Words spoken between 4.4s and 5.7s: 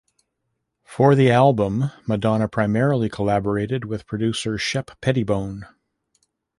Shep Pettibone.